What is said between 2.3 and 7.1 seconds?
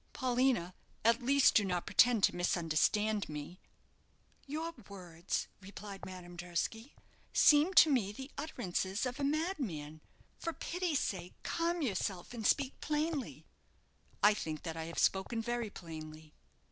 misunderstand me." "Your words," replied Madame Durski,